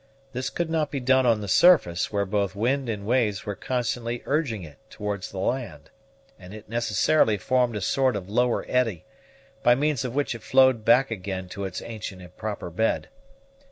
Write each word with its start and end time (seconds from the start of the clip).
This 0.33 0.49
could 0.49 0.71
not 0.71 0.89
be 0.89 0.99
done 0.99 1.27
on 1.27 1.41
the 1.41 1.47
surface, 1.47 2.11
where 2.11 2.25
both 2.25 2.55
wind 2.55 2.89
and 2.89 3.05
waves 3.05 3.45
were 3.45 3.53
constantly 3.53 4.23
urging 4.25 4.63
it 4.63 4.79
towards 4.89 5.29
the 5.29 5.37
land, 5.37 5.91
and 6.39 6.55
it 6.55 6.67
necessarily 6.67 7.37
formed 7.37 7.75
a 7.75 7.81
sort 7.81 8.15
of 8.15 8.27
lower 8.27 8.65
eddy, 8.67 9.05
by 9.61 9.75
means 9.75 10.03
of 10.03 10.15
which 10.15 10.33
it 10.33 10.41
flowed 10.41 10.83
back 10.83 11.11
again 11.11 11.47
to 11.49 11.65
its 11.65 11.83
ancient 11.83 12.19
and 12.19 12.35
proper 12.35 12.71
bed. 12.71 13.09